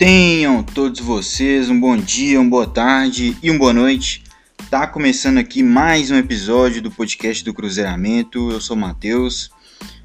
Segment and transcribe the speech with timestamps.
[0.00, 4.24] Tenham todos vocês um bom dia, uma boa tarde e uma boa noite.
[4.70, 8.50] Tá começando aqui mais um episódio do podcast do Cruzeiramento.
[8.50, 9.50] Eu sou o Matheus.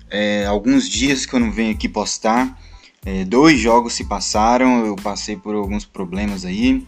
[0.10, 2.60] É, alguns dias que eu não venho aqui postar.
[3.06, 6.86] É, dois jogos se passaram, eu passei por alguns problemas aí,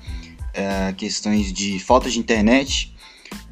[0.53, 2.93] é, questões de falta de internet.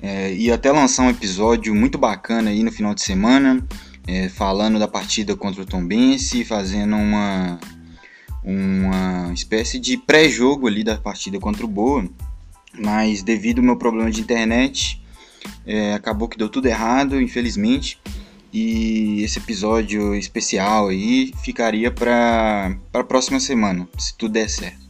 [0.02, 3.66] É, e até lançar um episódio muito bacana aí no final de semana,
[4.06, 7.58] é, falando da partida contra o Tombense, fazendo uma,
[8.46, 12.08] uma espécie de pré-jogo ali da partida contra o Boa,
[12.78, 15.02] mas devido ao meu problema de internet,
[15.66, 18.00] é, acabou que deu tudo errado, infelizmente,
[18.54, 24.86] e esse episódio especial aí ficaria para a próxima semana, se tudo der certo.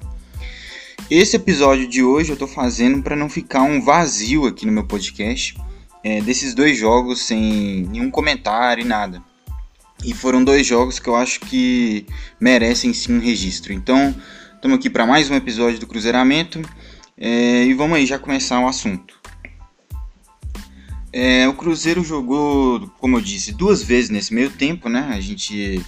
[1.10, 4.86] Esse episódio de hoje eu tô fazendo para não ficar um vazio aqui no meu
[4.86, 5.56] podcast
[6.04, 9.24] é, desses dois jogos sem nenhum comentário e nada.
[10.04, 12.06] E foram dois jogos que eu acho que
[12.40, 13.74] merecem sim um registro.
[13.74, 14.14] Então,
[14.54, 16.62] estamos aqui para mais um episódio do Cruzeiramento
[17.18, 19.16] é, e vamos aí já começar o assunto.
[21.12, 25.12] É, o Cruzeiro jogou, como eu disse, duas vezes nesse meio tempo, né?
[25.14, 25.82] A gente,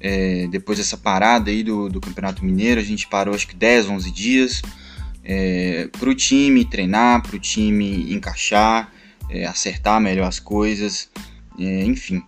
[0.00, 3.90] é, depois dessa parada aí do, do Campeonato Mineiro, a gente parou acho que 10,
[3.90, 4.62] 11 dias
[5.22, 8.90] é, para o time treinar, para o time encaixar,
[9.28, 11.10] é, acertar melhor as coisas,
[11.58, 12.22] é, enfim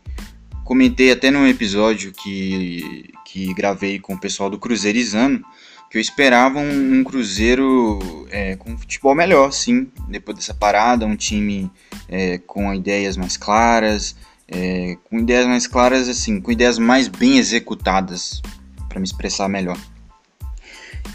[0.72, 5.44] comentei até num episódio que, que gravei com o pessoal do Cruzeirizando
[5.90, 11.14] que eu esperava um, um Cruzeiro é, com futebol melhor, sim, depois dessa parada, um
[11.14, 11.70] time
[12.08, 14.16] é, com ideias mais claras,
[14.48, 18.40] é, com ideias mais claras, assim, com ideias mais bem executadas,
[18.88, 19.76] para me expressar melhor.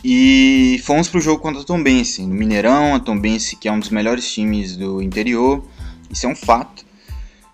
[0.04, 3.90] E fomos pro jogo contra a Tombense, no Mineirão, a Tombense que é um dos
[3.90, 5.68] melhores times do interior,
[6.12, 6.86] isso é um fato.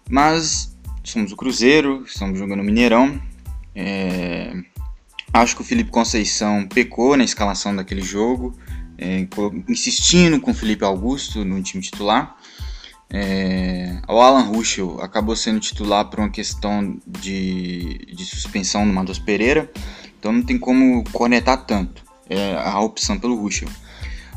[0.09, 0.73] Mas
[1.04, 3.22] somos o Cruzeiro, estamos jogando o Mineirão.
[3.76, 4.54] É,
[5.34, 8.58] acho que o Felipe Conceição pecou na escalação daquele jogo,
[8.97, 9.28] é,
[9.68, 12.38] insistindo com o Felipe Augusto no time titular.
[13.09, 19.20] É, o Alan Ruschel acabou sendo titular por uma questão de, de suspensão do Matheus
[19.20, 19.72] Pereira,
[20.18, 23.70] então não tem como conectar tanto é, a opção pelo Ruschel.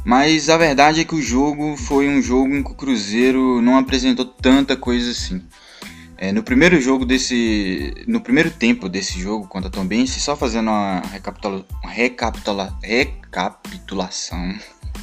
[0.05, 3.77] Mas a verdade é que o jogo foi um jogo em que o Cruzeiro não
[3.77, 5.43] apresentou tanta coisa assim.
[6.19, 7.93] É, no primeiro jogo desse.
[8.07, 14.55] No primeiro tempo desse jogo contra a Tombense, só fazendo uma, recapitula, uma recapitula, recapitulação.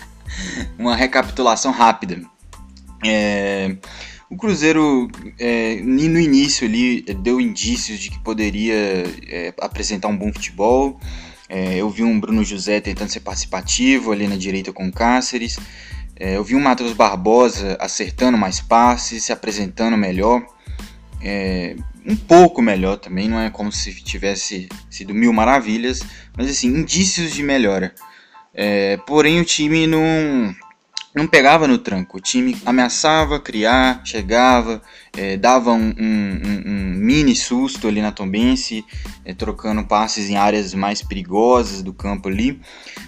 [0.77, 2.19] uma recapitulação rápida.
[3.05, 3.75] É,
[4.29, 5.07] o Cruzeiro
[5.37, 10.99] é, no início ali deu indícios de que poderia é, apresentar um bom futebol.
[11.47, 15.59] É, eu vi um Bruno José tentando ser participativo ali na direita com o Cáceres.
[16.15, 20.43] É, eu vi um Matheus Barbosa acertando mais passes, se apresentando melhor
[21.23, 21.75] é,
[22.05, 26.01] um pouco melhor também, não é como se tivesse sido mil maravilhas,
[26.37, 27.95] mas assim, indícios de melhora.
[28.53, 30.53] É, porém, o time não,
[31.15, 34.81] não pegava no tranco, o time ameaçava criar, chegava,
[35.17, 38.85] é, dava um, um, um, mini susto ali na Tombense,
[39.23, 42.59] é, trocando passes em áreas mais perigosas do campo ali,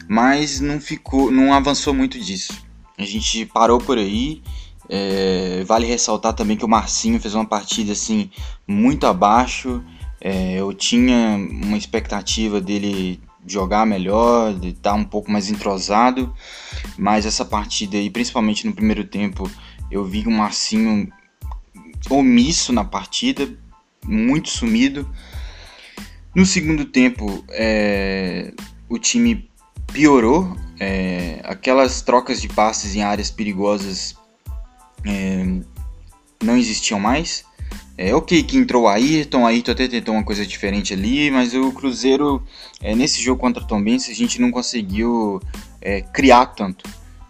[0.07, 2.65] mas não ficou, não avançou muito disso.
[2.97, 4.41] A gente parou por aí
[4.89, 8.29] é, vale ressaltar também que o Marcinho fez uma partida assim
[8.67, 9.83] muito abaixo.
[10.21, 16.33] É, eu tinha uma expectativa dele jogar melhor, de estar um pouco mais entrosado,
[16.97, 19.49] mas essa partida aí, principalmente no primeiro tempo,
[19.91, 21.11] eu vi o Marcinho
[22.09, 23.47] omisso na partida,
[24.03, 25.07] muito sumido.
[26.33, 28.51] No segundo tempo, é,
[28.89, 29.49] o time
[29.93, 34.15] piorou, é, aquelas trocas de passes em áreas perigosas
[35.05, 35.45] é,
[36.43, 37.45] não existiam mais.
[37.97, 41.71] É ok que entrou o Ayrton, Ayrton até tentou uma coisa diferente ali, mas o
[41.71, 42.43] Cruzeiro,
[42.81, 45.41] é, nesse jogo contra o Tom a gente não conseguiu
[45.81, 46.83] é, criar tanto,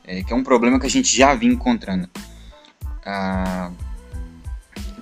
[0.04, 2.10] é, que é um problema que a gente já vinha encontrando.
[3.06, 3.70] Ah,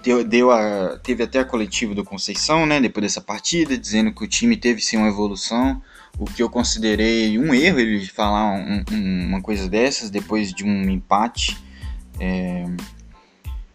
[0.03, 4.23] deu, deu a, teve até a coletiva do Conceição, né, depois dessa partida, dizendo que
[4.23, 5.81] o time teve sim uma evolução,
[6.20, 10.66] o que eu considerei um erro ele falar um, um, uma coisa dessas depois de
[10.66, 11.58] um empate
[12.19, 12.65] é,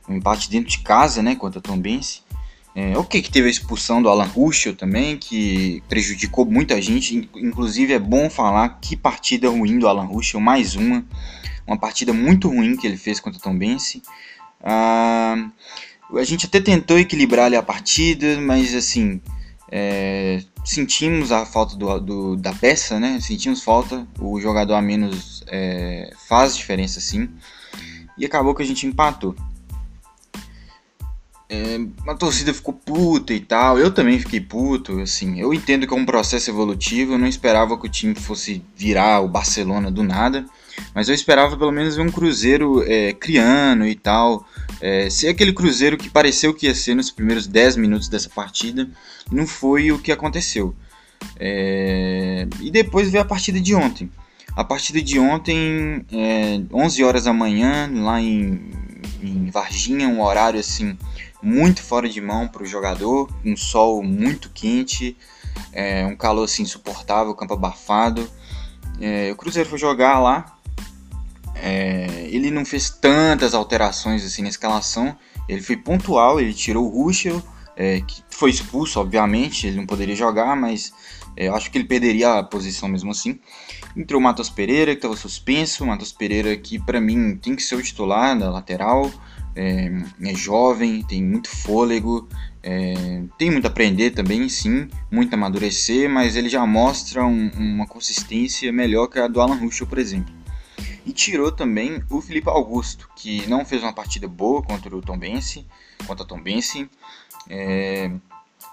[0.08, 2.22] um empate dentro de casa, né, contra a Tombense.
[2.74, 7.28] É, ok que teve a expulsão do Alan Ruschel também, que prejudicou muita gente.
[7.34, 11.04] Inclusive é bom falar que partida ruim do Alan Ruschel, mais uma.
[11.66, 14.00] Uma partida muito ruim que ele fez contra a Tombense.
[14.62, 15.50] Ah,
[16.14, 19.20] a gente até tentou equilibrar ali a partida, mas assim,
[19.70, 23.18] é, sentimos a falta do, do, da peça, né?
[23.20, 24.06] Sentimos falta.
[24.20, 27.28] O jogador a menos é, faz diferença sim
[28.18, 29.34] e acabou que a gente empatou.
[31.50, 33.78] é, a torcida ficou puta e tal.
[33.78, 35.40] Eu também fiquei puto, assim.
[35.40, 37.14] Eu entendo que é um processo evolutivo.
[37.14, 40.44] Eu não esperava que o time fosse virar o Barcelona do nada.
[40.94, 44.46] Mas eu esperava pelo menos ver um Cruzeiro é, criando e tal.
[44.80, 48.88] É, ser aquele Cruzeiro que pareceu que ia ser nos primeiros 10 minutos dessa partida.
[49.32, 50.74] Não foi o que aconteceu.
[51.40, 54.10] É, e depois ver a partida de ontem.
[54.58, 58.72] A partida de ontem, é, 11 horas da manhã, lá em,
[59.22, 60.98] em Varginha, um horário assim
[61.40, 65.16] muito fora de mão para o jogador, um sol muito quente,
[65.72, 68.28] é, um calor assim insuportável, campo abafado.
[69.00, 70.58] É, o Cruzeiro foi jogar lá.
[71.54, 75.16] É, ele não fez tantas alterações assim na escalação.
[75.48, 77.40] Ele foi pontual, ele tirou o Ruschel,
[77.78, 80.92] é, que foi expulso, obviamente, ele não poderia jogar, mas
[81.36, 83.38] é, acho que ele perderia a posição mesmo assim.
[83.96, 85.84] Entrou o Matos Pereira, que estava suspenso.
[85.84, 89.08] O Matos Pereira, que para mim tem que ser o titular da lateral
[89.54, 89.90] é,
[90.22, 92.28] é jovem, tem muito fôlego,
[92.62, 97.48] é, tem muito a aprender também, sim, muito a amadurecer, mas ele já mostra um,
[97.56, 100.34] uma consistência melhor que a do Alan Ruschel, por exemplo.
[101.06, 105.18] E tirou também o Felipe Augusto, que não fez uma partida boa contra o Tom
[105.18, 105.66] Bense,
[106.06, 106.88] contra o Tom Bense.
[107.48, 108.10] É,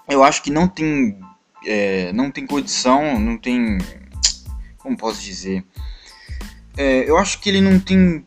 [0.08, 1.18] eu acho que não tem,
[1.64, 3.78] é, não tem condição, não tem,
[4.78, 5.64] como posso dizer,
[6.76, 8.24] é, eu acho que ele não tem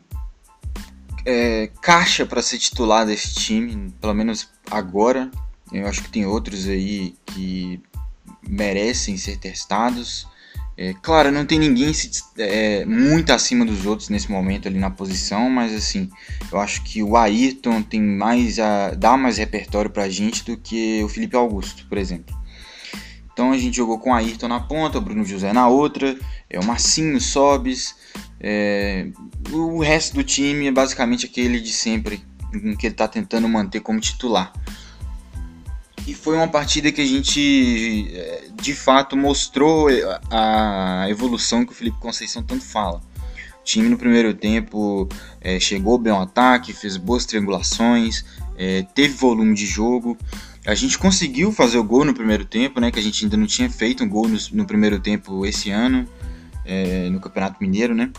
[1.24, 5.30] é, caixa para ser titular desse time, pelo menos agora.
[5.72, 7.80] Eu acho que tem outros aí que
[8.42, 10.26] merecem ser testados.
[10.82, 14.88] É, claro, não tem ninguém se, é, muito acima dos outros nesse momento ali na
[14.88, 16.08] posição, mas assim,
[16.50, 21.04] eu acho que o Ayrton tem mais a dá mais repertório pra gente do que
[21.04, 22.34] o Felipe Augusto, por exemplo.
[23.30, 26.18] Então a gente jogou com o Ayrton na ponta, o Bruno José na outra,
[26.48, 27.94] é o Marcinho Sobes,
[28.40, 29.08] é,
[29.52, 32.24] o resto do time é basicamente aquele de sempre,
[32.78, 34.50] que ele está tentando manter como titular.
[36.10, 39.86] E foi uma partida que a gente é, de fato mostrou
[40.28, 43.00] a evolução que o Felipe Conceição tanto fala.
[43.60, 45.08] O time no primeiro tempo
[45.40, 48.24] é, chegou bem ao ataque, fez boas triangulações,
[48.58, 50.18] é, teve volume de jogo.
[50.66, 52.90] A gente conseguiu fazer o gol no primeiro tempo, né?
[52.90, 56.08] Que a gente ainda não tinha feito um gol no, no primeiro tempo esse ano,
[56.64, 58.10] é, no Campeonato Mineiro, né?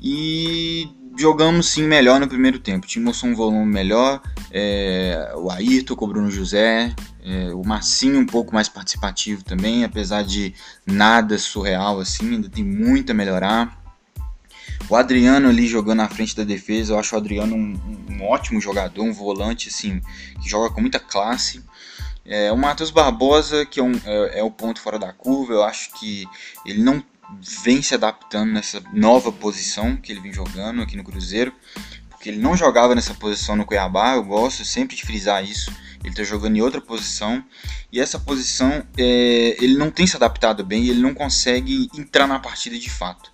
[0.00, 2.86] E jogamos sim melhor no primeiro tempo.
[2.86, 4.22] Tínhamos um volume melhor.
[4.50, 6.94] É, o Ayrton com o Bruno José.
[7.22, 10.54] É, o Massinho um pouco mais participativo também, apesar de
[10.86, 13.78] nada surreal assim, ainda tem muito a melhorar.
[14.88, 17.78] O Adriano ali jogando na frente da defesa, eu acho o Adriano um,
[18.08, 20.00] um ótimo jogador, um volante assim,
[20.42, 21.62] que joga com muita classe.
[22.24, 25.62] É, o Matheus Barbosa, que é, um, é, é, o ponto fora da curva, eu
[25.62, 26.26] acho que
[26.64, 27.02] ele não
[27.62, 31.52] vem se adaptando nessa nova posição que ele vem jogando aqui no Cruzeiro,
[32.08, 35.72] porque ele não jogava nessa posição no Cuiabá, eu gosto sempre de frisar isso.
[36.00, 37.44] Ele está jogando em outra posição
[37.92, 42.38] e essa posição é, ele não tem se adaptado bem ele não consegue entrar na
[42.38, 43.30] partida de fato.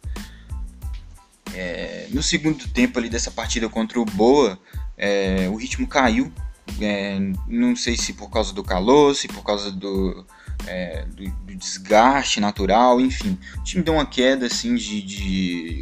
[1.54, 4.58] É, no segundo tempo ali dessa partida contra o Boa,
[4.96, 6.32] é, o ritmo caiu.
[6.80, 10.26] É, não sei se por causa do calor, se por causa do,
[10.66, 13.38] é, do, do, desgaste natural, enfim.
[13.58, 15.80] O time deu uma queda assim, de, de,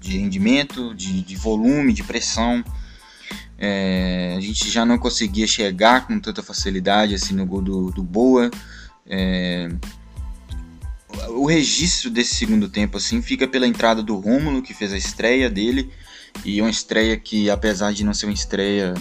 [0.00, 2.64] de rendimento, de, de, volume, de pressão.
[3.58, 8.02] É, a gente já não conseguia chegar com tanta facilidade assim no gol do, do
[8.02, 8.50] Boa.
[9.06, 9.68] É,
[11.28, 15.48] o registro desse segundo tempo assim fica pela entrada do Rômulo, que fez a estreia
[15.48, 15.90] dele.
[16.44, 18.94] E uma estreia que, apesar de não ser uma estreia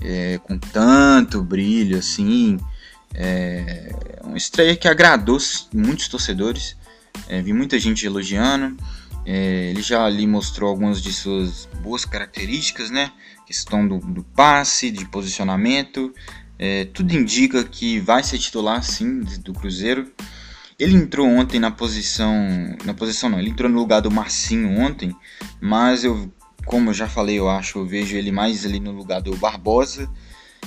[0.00, 2.58] é, com tanto brilho assim,
[3.14, 3.92] é
[4.24, 5.38] uma estreia que agradou
[5.74, 6.76] muitos torcedores.
[7.28, 8.76] É, vi muita gente elogiando.
[9.26, 13.12] É, ele já ali mostrou algumas de suas boas características, né?
[13.46, 16.14] Questão do, do passe, de posicionamento.
[16.58, 20.10] É, tudo indica que vai ser titular sim do Cruzeiro.
[20.78, 22.34] Ele entrou ontem na posição.
[22.84, 25.14] Na posição não, ele entrou no lugar do Marcinho ontem,
[25.60, 26.32] mas eu,
[26.64, 30.10] como eu já falei, eu acho, eu vejo ele mais ali no lugar do Barbosa.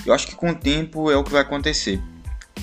[0.06, 2.00] Eu acho que com o tempo é o que vai acontecer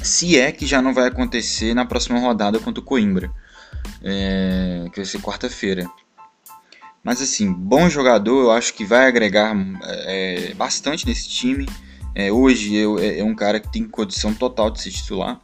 [0.02, 3.30] se é que já não vai acontecer na próxima rodada contra o Coimbra,
[4.02, 5.90] é, que vai ser quarta-feira.
[7.02, 11.66] Mas assim, bom jogador, eu acho que vai agregar é, bastante nesse time.
[12.14, 15.40] É, hoje eu, é, é, um cara que tem condição total de se titular.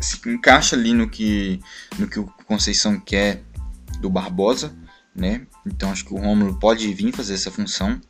[0.00, 1.60] Se encaixa ali no que,
[1.98, 3.42] no que o Conceição quer
[4.00, 4.74] do Barbosa,
[5.14, 5.46] né?
[5.66, 8.00] Então acho que o Romulo pode vir fazer essa função.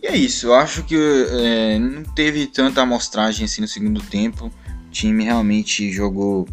[0.00, 4.46] E é isso, eu acho que é, não teve tanta amostragem assim no segundo tempo.
[4.46, 6.46] O time realmente jogou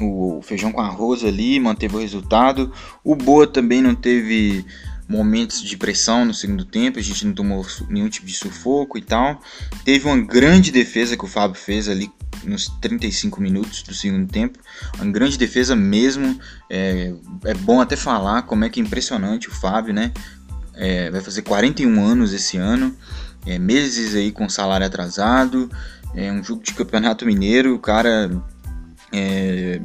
[0.00, 2.72] o feijão com arroz ali, manteve o resultado.
[3.02, 4.64] O Boa também não teve
[5.08, 9.02] momentos de pressão no segundo tempo, a gente não tomou nenhum tipo de sufoco e
[9.02, 9.40] tal.
[9.84, 12.10] Teve uma grande defesa que o Fábio fez ali
[12.42, 14.58] nos 35 minutos do segundo tempo,
[14.96, 16.38] uma grande defesa mesmo.
[16.70, 17.12] É,
[17.44, 20.12] é bom até falar como é que é impressionante o Fábio, né?
[20.76, 22.96] É, vai fazer 41 anos esse ano,
[23.46, 25.70] é, meses aí com salário atrasado,
[26.14, 28.30] é um jogo de campeonato mineiro, o cara
[29.12, 29.80] é,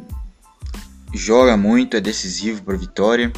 [1.13, 3.31] joga muito, é decisivo para a vitória,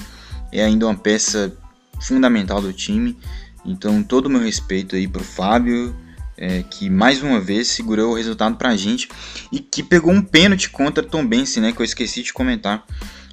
[0.51, 1.53] é ainda uma peça
[2.01, 3.17] fundamental do time.
[3.65, 5.96] Então todo o meu respeito aí pro Fábio,
[6.38, 9.08] é, que mais uma vez segurou o resultado pra gente
[9.51, 12.84] e que pegou um pênalti contra Tom Bense, né, que eu esqueci de comentar.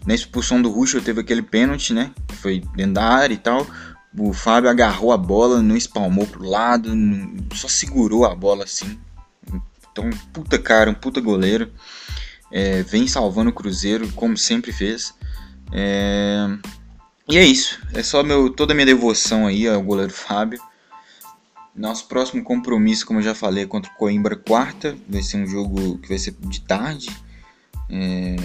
[0.06, 3.66] Na expulsão do Russo teve aquele pênalti, né, que foi dentro da área e tal.
[4.16, 6.90] O Fábio agarrou a bola, não espalmou pro lado,
[7.54, 8.98] só segurou a bola assim.
[9.92, 11.72] Então, puta cara, um puta goleiro.
[12.50, 15.14] É, vem salvando o Cruzeiro, como sempre fez.
[15.72, 16.46] É,
[17.28, 17.78] e é isso.
[17.92, 20.60] É só meu, toda a minha devoção aí ao goleiro Fábio.
[21.74, 24.96] Nosso próximo compromisso, como eu já falei, é contra o Coimbra quarta.
[25.08, 27.10] Vai ser um jogo que vai ser de tarde.
[27.90, 28.36] É...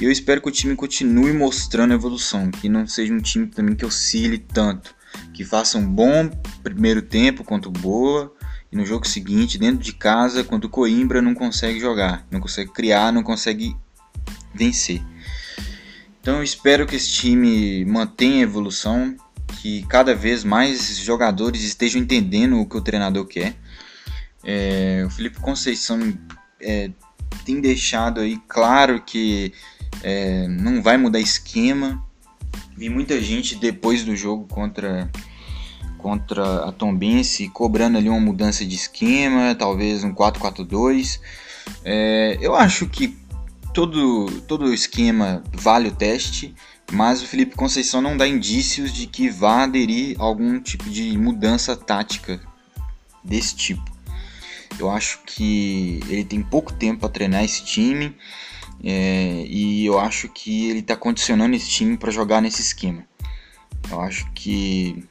[0.00, 2.50] E eu espero que o time continue mostrando evolução.
[2.50, 4.94] Que não seja um time também que oscile tanto.
[5.32, 6.28] Que faça um bom
[6.62, 8.32] primeiro tempo contra o Boa.
[8.70, 12.26] E no jogo seguinte, dentro de casa, contra o Coimbra, não consegue jogar.
[12.30, 13.76] Não consegue criar, não consegue
[14.54, 15.02] vencer.
[16.20, 19.16] Então eu espero que esse time mantenha a evolução,
[19.60, 23.56] que cada vez mais jogadores estejam entendendo o que o treinador quer.
[24.44, 26.00] É, o Felipe Conceição
[26.60, 26.90] é,
[27.44, 29.52] tem deixado aí claro que
[30.02, 32.02] é, não vai mudar esquema.
[32.76, 35.10] Vi muita gente depois do jogo contra
[35.98, 41.20] contra a Tombense cobrando ali uma mudança de esquema, talvez um 4-4-2.
[41.84, 43.16] É, eu acho que
[43.72, 46.54] todo, todo esquema vale o teste,
[46.90, 51.16] mas o Felipe Conceição não dá indícios de que vá aderir a algum tipo de
[51.16, 52.40] mudança tática
[53.24, 53.90] desse tipo.
[54.78, 58.16] Eu acho que ele tem pouco tempo para treinar esse time
[58.82, 63.04] é, e eu acho que ele está condicionando esse time para jogar nesse esquema.
[63.90, 65.04] Eu acho que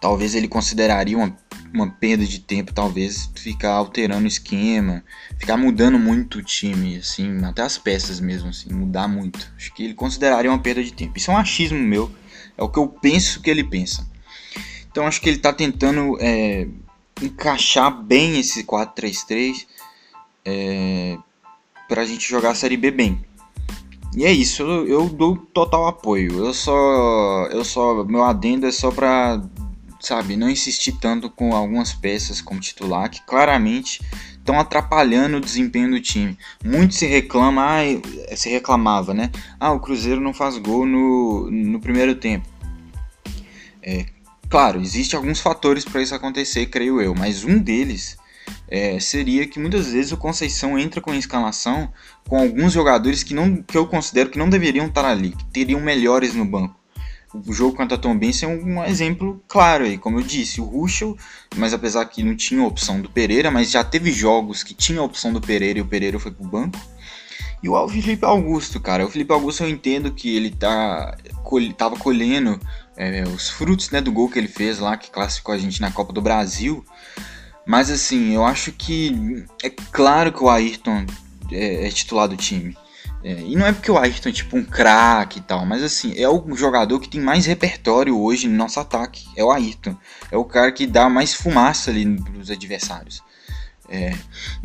[0.00, 1.36] talvez ele consideraria uma
[1.72, 5.04] uma perda de tempo, talvez, ficar alterando o esquema,
[5.38, 9.52] ficar mudando muito o time, assim, até as peças mesmo, assim, mudar muito.
[9.56, 11.16] Acho que ele consideraria uma perda de tempo.
[11.16, 12.10] Isso é um achismo meu,
[12.56, 14.08] é o que eu penso que ele pensa.
[14.90, 16.66] Então acho que ele está tentando é,
[17.22, 19.66] encaixar bem esse 4-3-3
[20.44, 21.18] é,
[21.88, 23.24] para a gente jogar a Série B bem.
[24.14, 26.44] E é isso, eu, eu dou total apoio.
[26.44, 29.42] Eu só, eu só, meu adendo é só para
[30.00, 34.00] sabe, não insistir tanto com algumas peças como titular que claramente
[34.32, 36.38] estão atrapalhando o desempenho do time.
[36.64, 39.30] Muito se reclama, ah, se reclamava, né?
[39.58, 42.48] Ah, o Cruzeiro não faz gol no, no primeiro tempo.
[43.82, 44.06] É,
[44.48, 48.16] claro, existem alguns fatores para isso acontecer, creio eu, mas um deles
[48.68, 51.92] é, seria que muitas vezes o Conceição entra com a escalação
[52.28, 55.80] com alguns jogadores que, não, que eu considero que não deveriam estar ali, que teriam
[55.80, 56.78] melhores no banco.
[57.46, 60.64] O jogo contra a Tom Benz é um exemplo claro aí, como eu disse, o
[60.64, 61.16] Ruschel,
[61.56, 65.04] mas apesar que não tinha opção do Pereira, mas já teve jogos que tinha a
[65.04, 66.78] opção do Pereira e o Pereira foi pro banco.
[67.62, 71.16] E o Felipe Augusto, cara, o Felipe Augusto eu entendo que ele tá
[71.76, 72.58] tava colhendo
[72.96, 75.90] é, os frutos né, do gol que ele fez lá, que classificou a gente na
[75.90, 76.84] Copa do Brasil.
[77.68, 81.04] Mas assim, eu acho que é claro que o Ayrton
[81.52, 82.74] é, é titular do time.
[83.22, 86.14] É, e não é porque o Ayrton é tipo um craque e tal, mas assim,
[86.16, 89.26] é o jogador que tem mais repertório hoje no nosso ataque.
[89.36, 89.94] É o Ayrton.
[90.32, 93.22] É o cara que dá mais fumaça ali nos adversários.
[93.86, 94.14] É.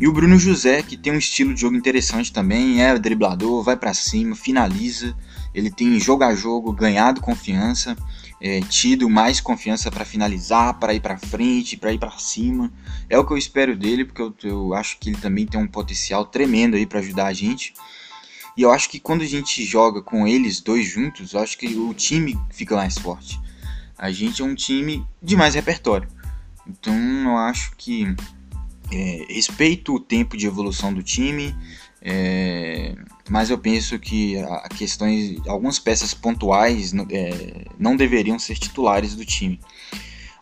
[0.00, 3.76] E o Bruno José, que tem um estilo de jogo interessante também, é driblador, vai
[3.76, 5.14] para cima, finaliza.
[5.54, 7.94] Ele tem jogo a jogo ganhado confiança,
[8.40, 12.72] é, tido mais confiança para finalizar, para ir para frente, para ir para cima.
[13.08, 15.66] É o que eu espero dele, porque eu, eu acho que ele também tem um
[15.66, 17.74] potencial tremendo aí para ajudar a gente.
[18.56, 21.66] E eu acho que quando a gente joga com eles dois juntos, eu acho que
[21.76, 23.40] o time fica mais forte.
[23.98, 26.08] A gente é um time de mais repertório.
[26.66, 28.14] Então eu acho que
[28.92, 31.54] é, respeito o tempo de evolução do time,
[32.04, 32.94] é,
[33.30, 39.24] mas eu penso que a questões, algumas peças pontuais é, não deveriam ser titulares do
[39.24, 39.58] time.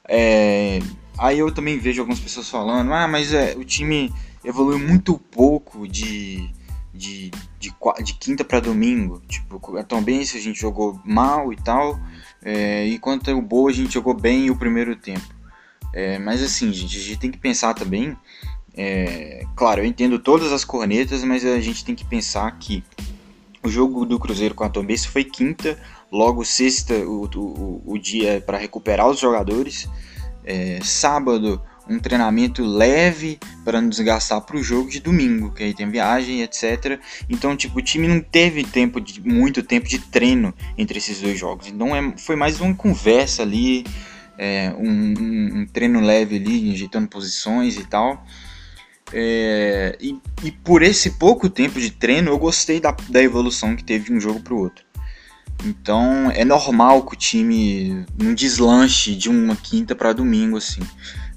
[0.08, 0.80] É,
[1.16, 4.12] aí eu também vejo algumas pessoas falando, ah, mas é, o time
[4.44, 6.50] evoluiu muito pouco de
[6.92, 7.72] de, de,
[8.04, 9.22] de quinta para domingo.
[9.26, 11.98] Tipo, a Tom Benz a gente jogou mal e tal,
[12.42, 15.34] é, enquanto o Boa a gente jogou bem o primeiro tempo.
[15.94, 18.16] É, mas assim, gente, a gente tem que pensar também.
[18.76, 22.82] É, claro, eu entendo todas as cornetas, mas a gente tem que pensar que
[23.62, 25.78] o jogo do Cruzeiro com a Tom Benz foi quinta,
[26.12, 29.88] Logo, sexta, o, o, o dia para recuperar os jogadores.
[30.44, 35.72] É, sábado, um treinamento leve para não desgastar para o jogo de domingo, que aí
[35.72, 37.00] tem viagem, etc.
[37.30, 41.38] Então, tipo, o time não teve tempo de muito tempo de treino entre esses dois
[41.38, 41.68] jogos.
[41.68, 43.82] Então, é, foi mais uma conversa ali,
[44.36, 48.22] é, um, um, um, treino leve ali, injetando posições e tal.
[49.12, 53.84] É, e, e, por esse pouco tempo de treino, eu gostei da, da evolução que
[53.84, 54.84] teve de um jogo para o outro.
[55.64, 60.80] Então é normal que o time não deslanche de uma quinta para domingo assim.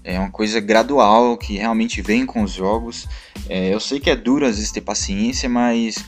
[0.04, 3.08] É uma coisa gradual que realmente vem com os jogos.
[3.50, 6.04] É, eu sei que é duro às vezes ter paciência, mas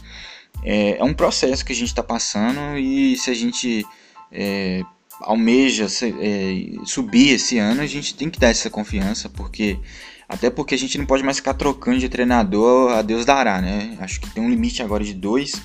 [0.63, 3.85] é, é um processo que a gente está passando e se a gente
[4.31, 4.83] é,
[5.21, 5.87] almeja
[6.19, 9.79] é, subir esse ano, a gente tem que dar essa confiança, porque
[10.27, 13.97] até porque a gente não pode mais ficar trocando de treinador a Deus dará, né?
[13.99, 15.61] Acho que tem um limite agora de dois.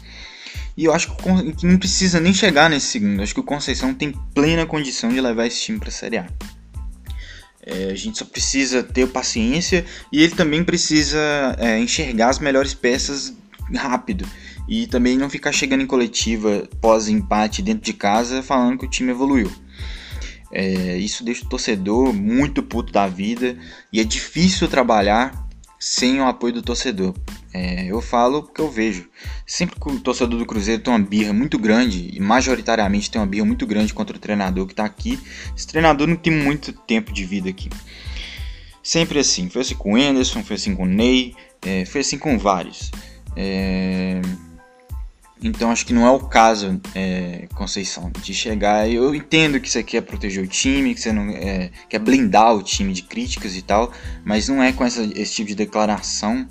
[0.77, 1.15] E eu acho
[1.57, 3.23] que não precisa nem chegar nesse segundo.
[3.23, 6.27] Acho que o Conceição tem plena condição de levar esse time para a Série A.
[7.65, 11.21] É, a gente só precisa ter paciência e ele também precisa
[11.59, 13.35] é, enxergar as melhores peças
[13.75, 14.27] rápido.
[14.69, 19.11] E também não ficar chegando em coletiva pós-empate dentro de casa falando que o time
[19.11, 19.51] evoluiu.
[20.53, 23.57] É, isso deixa o torcedor muito puto da vida
[23.93, 25.49] e é difícil trabalhar
[25.81, 27.15] sem o apoio do torcedor.
[27.53, 29.09] É, eu falo porque eu vejo.
[29.47, 33.27] Sempre que o torcedor do Cruzeiro tem uma birra muito grande, e majoritariamente tem uma
[33.27, 35.19] birra muito grande contra o treinador que está aqui,
[35.57, 37.69] esse treinador não tem muito tempo de vida aqui.
[38.83, 39.49] Sempre assim.
[39.49, 42.91] Foi assim com o Anderson, foi assim com o Ney, é, foi assim com vários.
[43.37, 44.21] É...
[45.43, 48.89] Então acho que não é o caso, é, Conceição, de chegar.
[48.89, 52.63] Eu entendo que você quer proteger o time, que você não é, quer blindar o
[52.63, 53.93] time de críticas e tal,
[54.25, 56.47] mas não é com essa, esse tipo de declaração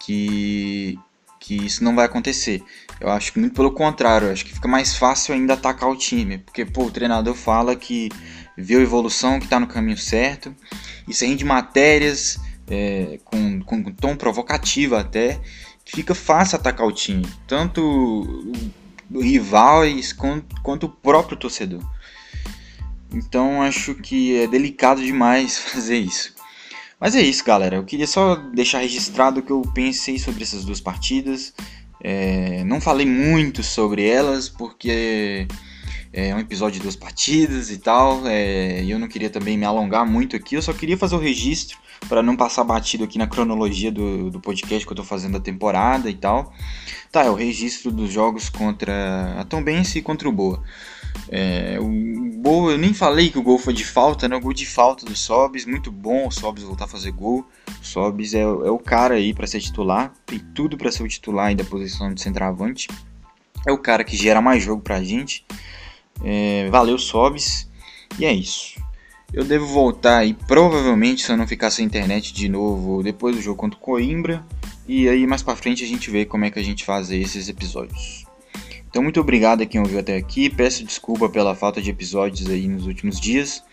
[0.00, 0.98] que,
[1.38, 2.62] que isso não vai acontecer.
[3.00, 6.38] Eu acho que muito pelo contrário, acho que fica mais fácil ainda atacar o time,
[6.38, 8.08] porque pô, o treinador fala que
[8.56, 10.54] viu a evolução, que está no caminho certo,
[11.08, 15.40] isso rende matérias é, com, com tom provocativo até,
[15.84, 18.52] fica fácil atacar o time, tanto
[19.10, 21.82] rivais quanto, o próprio torcedor.
[23.12, 26.34] Então acho que é delicado demais fazer isso.
[26.98, 27.76] Mas é isso, galera.
[27.76, 31.52] Eu queria só deixar registrado o que eu pensei sobre essas duas partidas.
[32.00, 35.46] É, não falei muito sobre elas porque
[36.12, 38.26] é um episódio de duas partidas e tal.
[38.26, 40.54] É, eu não queria também me alongar muito aqui.
[40.54, 41.76] Eu só queria fazer o registro
[42.08, 45.40] para não passar batido aqui na cronologia do, do podcast que eu tô fazendo da
[45.40, 46.52] temporada e tal.
[47.10, 50.62] Tá, é o registro dos jogos contra a Tombense e contra o Boa.
[51.28, 54.36] É, o gol, eu nem falei que o gol foi de falta, né?
[54.36, 57.46] O gol de falta do Sobis, muito bom o Sobis voltar a fazer gol.
[57.80, 61.08] O Sobis é, é o cara aí para ser titular, tem tudo para ser o
[61.08, 62.88] titular aí da posição de centroavante.
[63.66, 65.44] É o cara que gera mais jogo pra gente.
[66.24, 67.70] É, valeu, Sobis.
[68.18, 68.80] E é isso.
[69.32, 73.40] Eu devo voltar aí, provavelmente, se eu não ficar sem internet de novo, depois do
[73.40, 74.44] jogo contra o Coimbra.
[74.86, 77.48] E aí mais pra frente a gente vê como é que a gente faz esses
[77.48, 78.26] episódios.
[78.90, 80.50] Então, muito obrigado a quem ouviu até aqui.
[80.50, 83.64] Peço desculpa pela falta de episódios aí nos últimos dias.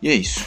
[0.00, 0.46] E é isso.